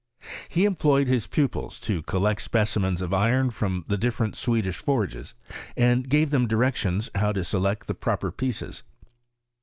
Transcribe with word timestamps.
He 0.49 0.65
employed 0.65 1.07
his 1.07 1.27
pupils 1.27 1.79
to 1.81 2.01
collect 2.01 2.41
specimens 2.41 3.03
of 3.03 3.13
iron 3.13 3.51
from, 3.51 3.85
tiie 3.87 3.99
dif 3.99 4.17
ferent 4.17 4.33
Swedish 4.35 4.77
forges, 4.79 5.35
and 5.77 6.09
gave 6.09 6.31
them 6.31 6.47
direction! 6.47 7.01
how 7.13 7.31
to 7.33 7.43
select 7.43 7.85
the 7.85 7.93
proper 7.93 8.31
pieces. 8.31 8.81